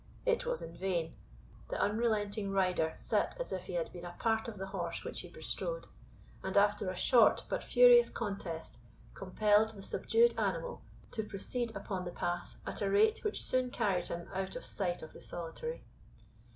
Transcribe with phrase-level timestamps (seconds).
[0.25, 1.13] It was in vain;
[1.69, 5.19] the unrelenting rider sate as if he had been a part of the horse which
[5.21, 5.85] he bestrode;
[6.41, 8.79] and, after a short but furious contest,
[9.13, 14.07] compelled the subdued animal to proceed upon the path at a rate which soon carried
[14.07, 15.83] him out of sight of the Solitary.